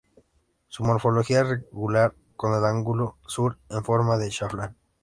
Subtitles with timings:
[0.67, 4.75] Su morfología es rectangular, con el ángulo Sur en forma de chaflán.